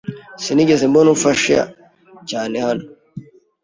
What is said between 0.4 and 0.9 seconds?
Sinigeze